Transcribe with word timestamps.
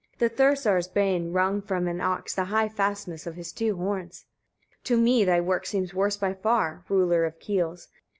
19. 0.19 0.19
The 0.29 0.35
Thursar's 0.35 0.87
bane 0.87 1.31
wrung 1.31 1.61
from 1.61 1.87
an 1.87 2.01
ox 2.01 2.33
the 2.33 2.45
high 2.45 2.67
fastness 2.67 3.27
of 3.27 3.35
his 3.35 3.51
two 3.53 3.77
horns. 3.77 4.25
"To 4.85 4.97
me 4.97 5.23
thy 5.23 5.39
work 5.41 5.67
seems 5.67 5.93
worse 5.93 6.17
by 6.17 6.33
far, 6.33 6.83
ruler 6.89 7.23
of 7.23 7.37
keels! 7.37 7.89